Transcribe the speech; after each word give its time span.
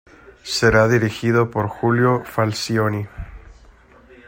Será 0.55 0.87
dirigido 0.87 1.51
por 1.51 1.67
Julio 1.67 2.23
Falcioni. 2.25 3.07